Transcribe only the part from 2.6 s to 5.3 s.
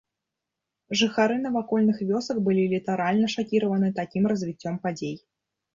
літаральна шакіраваны такім развіццём падзей.